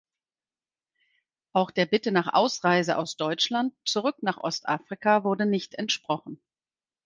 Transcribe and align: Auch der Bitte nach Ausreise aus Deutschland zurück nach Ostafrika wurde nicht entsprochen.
Auch 1.53 1.69
der 1.69 1.85
Bitte 1.85 2.11
nach 2.11 2.33
Ausreise 2.33 2.97
aus 2.97 3.17
Deutschland 3.17 3.75
zurück 3.85 4.23
nach 4.23 4.39
Ostafrika 4.39 5.23
wurde 5.23 5.45
nicht 5.45 5.75
entsprochen. 5.75 6.41